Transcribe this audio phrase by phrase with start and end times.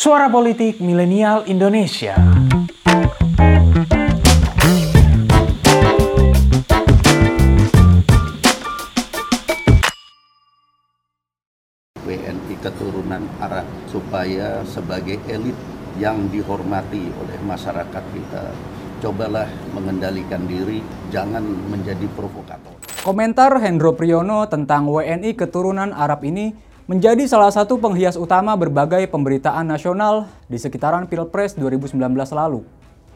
[0.00, 2.16] Suara Politik Milenial Indonesia.
[12.00, 15.52] WNI keturunan Arab supaya sebagai elit
[16.00, 18.56] yang dihormati oleh masyarakat kita
[19.04, 20.80] cobalah mengendalikan diri
[21.12, 22.72] jangan menjadi provokator.
[23.04, 29.62] Komentar Hendro Priyono tentang WNI keturunan Arab ini menjadi salah satu penghias utama berbagai pemberitaan
[29.62, 31.94] nasional di sekitaran Pilpres 2019
[32.34, 32.66] lalu.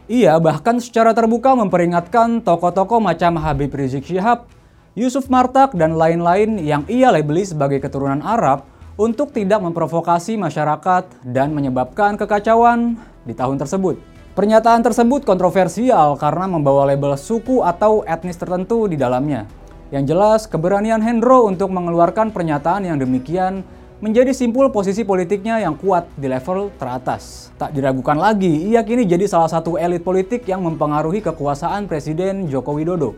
[0.06, 4.46] Ia bahkan secara terbuka memperingatkan tokoh-tokoh macam Habib Rizik Syihab,
[4.94, 8.62] Yusuf Martak, dan lain-lain yang ia labeli sebagai keturunan Arab
[8.94, 12.94] untuk tidak memprovokasi masyarakat dan menyebabkan kekacauan
[13.26, 13.98] di tahun tersebut.
[14.38, 19.63] Pernyataan tersebut kontroversial karena membawa label suku atau etnis tertentu di dalamnya.
[19.94, 23.62] Yang jelas, keberanian Hendro untuk mengeluarkan pernyataan yang demikian
[24.02, 27.54] menjadi simpul posisi politiknya yang kuat di level teratas.
[27.54, 32.74] Tak diragukan lagi, ia kini jadi salah satu elit politik yang mempengaruhi kekuasaan Presiden Joko
[32.74, 33.14] Widodo.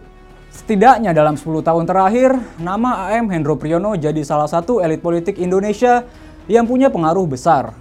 [0.52, 6.04] Setidaknya dalam 10 tahun terakhir, nama AM Hendro Priyono jadi salah satu elit politik Indonesia
[6.44, 7.72] yang punya pengaruh besar.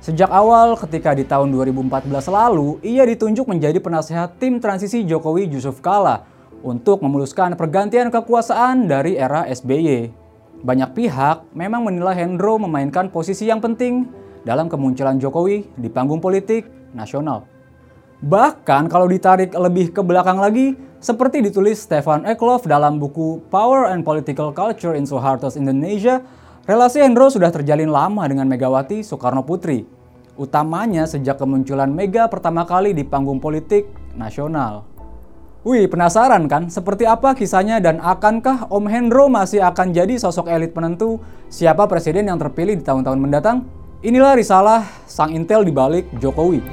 [0.00, 5.84] Sejak awal ketika di tahun 2014 lalu, ia ditunjuk menjadi penasehat tim transisi Jokowi Yusuf
[5.84, 10.10] Kala untuk memuluskan pergantian kekuasaan dari era SBY.
[10.58, 14.10] Banyak pihak memang menilai Hendro memainkan posisi yang penting
[14.42, 17.46] dalam kemunculan Jokowi di panggung politik nasional.
[18.18, 24.02] Bahkan kalau ditarik lebih ke belakang lagi, seperti ditulis Stefan Eklof dalam buku Power and
[24.02, 26.18] Political Culture in Suharto's Indonesia,
[26.66, 29.86] relasi Hendro sudah terjalin lama dengan Megawati Soekarno Putri,
[30.34, 33.86] utamanya sejak kemunculan Mega pertama kali di panggung politik
[34.18, 34.97] nasional.
[35.68, 40.72] Wih, penasaran kan seperti apa kisahnya dan akankah Om Hendro masih akan jadi sosok elit
[40.72, 41.20] penentu
[41.52, 43.68] siapa presiden yang terpilih di tahun-tahun mendatang?
[44.00, 46.64] Inilah risalah sang intel di balik Jokowi.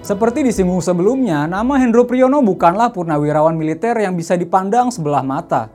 [0.00, 5.68] Seperti disinggung sebelumnya, nama Hendro Priyono bukanlah purnawirawan militer yang bisa dipandang sebelah mata.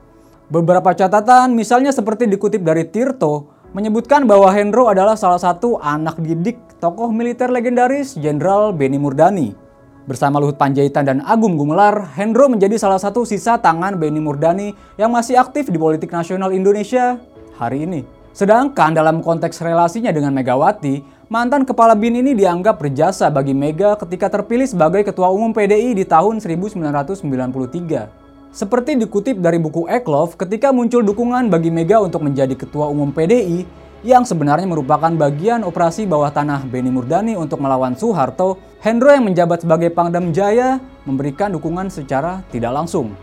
[0.50, 6.60] Beberapa catatan, misalnya seperti dikutip dari Tirto, menyebutkan bahwa Hendro adalah salah satu anak didik
[6.78, 9.56] tokoh militer legendaris Jenderal Beni Murdani.
[10.04, 15.08] Bersama Luhut Panjaitan dan Agung Gumelar, Hendro menjadi salah satu sisa tangan Beni Murdani yang
[15.14, 17.16] masih aktif di politik nasional Indonesia
[17.56, 18.00] hari ini.
[18.32, 24.32] Sedangkan dalam konteks relasinya dengan Megawati, mantan kepala BIN ini dianggap berjasa bagi Mega ketika
[24.32, 28.21] terpilih sebagai ketua umum PDI di tahun 1993.
[28.52, 33.64] Seperti dikutip dari buku Eklov, ketika muncul dukungan bagi Mega untuk menjadi ketua umum PDI,
[34.04, 39.64] yang sebenarnya merupakan bagian operasi bawah tanah Beni Murdani untuk melawan Soeharto, Hendro yang menjabat
[39.64, 43.16] sebagai Pangdam Jaya memberikan dukungan secara tidak langsung.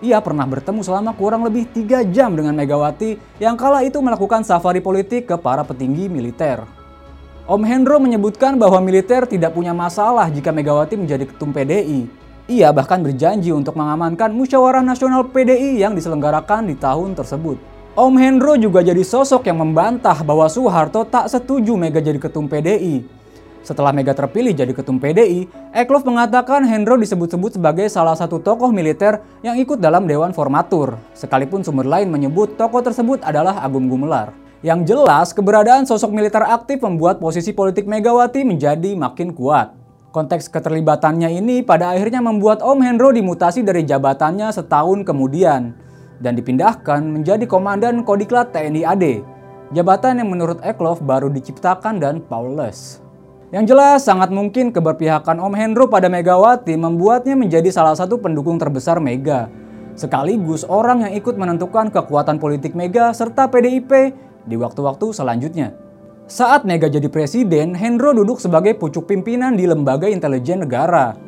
[0.00, 4.80] Ia pernah bertemu selama kurang lebih tiga jam dengan Megawati yang kala itu melakukan safari
[4.80, 6.64] politik ke para petinggi militer.
[7.44, 12.08] Om Hendro menyebutkan bahwa militer tidak punya masalah jika Megawati menjadi ketum PDI.
[12.50, 17.54] Ia bahkan berjanji untuk mengamankan musyawarah nasional PDI yang diselenggarakan di tahun tersebut.
[17.94, 23.20] Om Hendro juga jadi sosok yang membantah bahwa Soeharto tak setuju Mega jadi ketum PDI
[23.60, 25.44] setelah Mega terpilih jadi ketum PDI,
[25.76, 31.60] Eklov mengatakan Hendro disebut-sebut sebagai salah satu tokoh militer yang ikut dalam Dewan Formatur, sekalipun
[31.60, 34.32] sumber lain menyebut tokoh tersebut adalah Agung Gumelar.
[34.60, 39.79] Yang jelas, keberadaan sosok militer aktif membuat posisi politik Megawati menjadi makin kuat.
[40.10, 45.70] Konteks keterlibatannya ini pada akhirnya membuat Om Hendro dimutasi dari jabatannya setahun kemudian
[46.18, 49.04] dan dipindahkan menjadi Komandan Kodiklat TNI AD,
[49.70, 52.98] jabatan yang menurut Eklov baru diciptakan dan powerless.
[53.54, 58.98] Yang jelas, sangat mungkin keberpihakan Om Hendro pada Megawati membuatnya menjadi salah satu pendukung terbesar
[58.98, 59.46] Mega.
[59.94, 64.10] Sekaligus orang yang ikut menentukan kekuatan politik Mega serta PDIP
[64.42, 65.89] di waktu-waktu selanjutnya.
[66.30, 71.18] Saat Mega jadi presiden, Hendro duduk sebagai pucuk pimpinan di lembaga intelijen negara.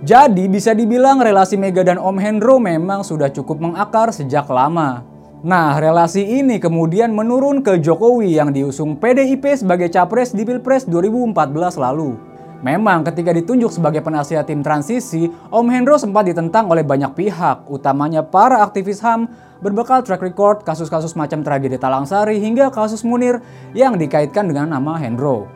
[0.00, 5.04] Jadi bisa dibilang relasi Mega dan Om Hendro memang sudah cukup mengakar sejak lama.
[5.44, 11.76] Nah, relasi ini kemudian menurun ke Jokowi yang diusung PDIP sebagai capres di Pilpres 2014
[11.76, 12.16] lalu.
[12.64, 18.24] Memang ketika ditunjuk sebagai penasihat tim transisi, Om Hendro sempat ditentang oleh banyak pihak, utamanya
[18.24, 19.28] para aktivis HAM
[19.60, 23.40] berbekal track record kasus-kasus macam tragedi Talangsari hingga kasus Munir
[23.72, 25.48] yang dikaitkan dengan nama Hendro.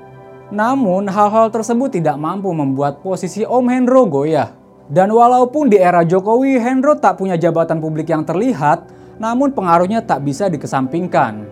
[0.51, 4.51] Namun, hal-hal tersebut tidak mampu membuat posisi Om Hendro goyah.
[4.91, 8.91] Dan walaupun di era Jokowi, Hendro tak punya jabatan publik yang terlihat,
[9.23, 11.47] namun pengaruhnya tak bisa dikesampingkan.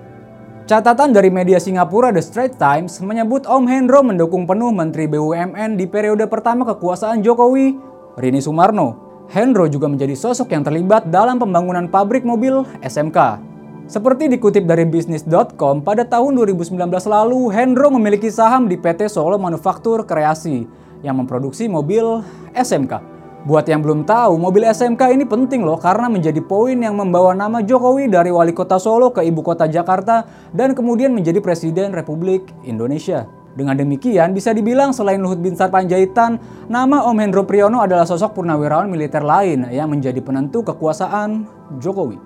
[0.69, 5.89] Catatan dari media Singapura The Straits Times menyebut Om Hendro mendukung penuh Menteri BUMN di
[5.89, 7.73] periode pertama kekuasaan Jokowi,
[8.21, 9.08] Rini Sumarno.
[9.29, 13.45] Hendro juga menjadi sosok yang terlibat dalam pembangunan pabrik mobil SMK.
[13.85, 16.77] Seperti dikutip dari bisnis.com, pada tahun 2019
[17.09, 20.65] lalu, Hendro memiliki saham di PT Solo Manufaktur Kreasi
[21.05, 22.25] yang memproduksi mobil
[22.57, 23.01] SMK.
[23.45, 27.61] Buat yang belum tahu, mobil SMK ini penting loh karena menjadi poin yang membawa nama
[27.61, 30.25] Jokowi dari wali kota Solo ke ibu kota Jakarta
[30.57, 33.29] dan kemudian menjadi Presiden Republik Indonesia.
[33.57, 36.37] Dengan demikian, bisa dibilang selain Luhut Binsar Panjaitan,
[36.69, 41.49] nama Om Hendro Priyono adalah sosok purnawirawan militer lain yang menjadi penentu kekuasaan
[41.81, 42.21] Jokowi.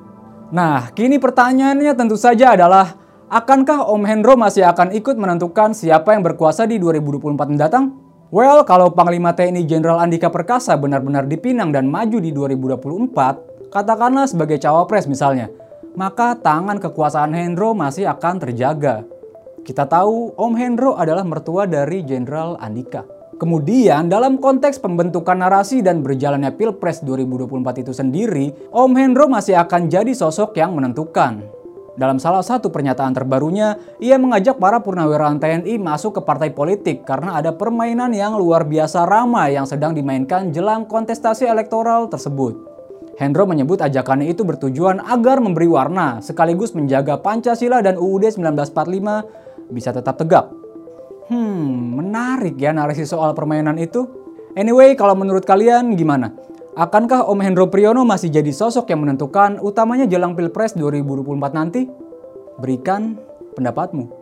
[0.52, 2.92] Nah, kini pertanyaannya tentu saja adalah,
[3.32, 7.96] akankah Om Hendro masih akan ikut menentukan siapa yang berkuasa di 2024 mendatang?
[8.32, 14.60] Well, kalau Panglima TNI Jenderal Andika Perkasa benar-benar dipinang dan maju di 2024, katakanlah sebagai
[14.60, 15.48] cawapres misalnya,
[15.96, 19.04] maka tangan kekuasaan Hendro masih akan terjaga.
[19.62, 23.06] Kita tahu Om Hendro adalah mertua dari Jenderal Andika.
[23.38, 29.86] Kemudian dalam konteks pembentukan narasi dan berjalannya Pilpres 2024 itu sendiri, Om Hendro masih akan
[29.86, 31.46] jadi sosok yang menentukan.
[31.94, 37.38] Dalam salah satu pernyataan terbarunya, ia mengajak para purnawirawan TNI masuk ke partai politik karena
[37.38, 42.72] ada permainan yang luar biasa ramai yang sedang dimainkan jelang kontestasi elektoral tersebut.
[43.20, 49.90] Hendro menyebut ajakannya itu bertujuan agar memberi warna sekaligus menjaga Pancasila dan UUD 1945 bisa
[49.90, 50.52] tetap tegak.
[51.32, 54.04] Hmm, menarik ya narasi soal permainan itu.
[54.52, 56.36] Anyway, kalau menurut kalian gimana?
[56.72, 61.88] Akankah Om Hendro Priyono masih jadi sosok yang menentukan utamanya jelang Pilpres 2024 nanti?
[62.60, 63.16] Berikan
[63.56, 64.21] pendapatmu.